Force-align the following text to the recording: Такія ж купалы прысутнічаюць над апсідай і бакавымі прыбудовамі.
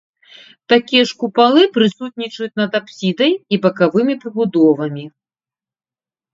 Такія 0.71 1.03
ж 1.09 1.17
купалы 1.23 1.61
прысутнічаюць 1.75 2.51
над 2.63 2.71
апсідай 2.81 3.31
і 3.37 3.55
бакавымі 3.69 4.19
прыбудовамі. 4.27 5.09